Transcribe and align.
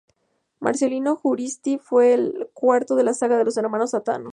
Marcelino 0.59 1.15
Juaristi 1.15 1.77
fue 1.77 2.13
el 2.15 2.49
cuarto 2.55 2.95
de 2.95 3.03
la 3.03 3.13
saga 3.13 3.37
de 3.37 3.45
los 3.45 3.57
hermanos 3.57 3.93
"Atano". 3.93 4.29